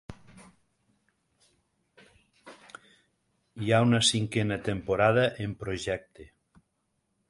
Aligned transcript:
Hi 3.61 3.71
ha 3.71 3.85
una 3.91 4.01
cinquena 4.11 4.61
temporada 4.71 5.31
en 5.47 5.59
projecte. 5.65 6.33